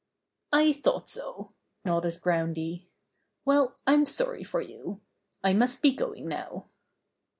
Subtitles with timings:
[0.51, 1.53] "I thought so,"
[1.85, 2.87] nodded Groundy.
[3.45, 4.99] "Well, I'm sorry for you.
[5.43, 6.69] I must be going now."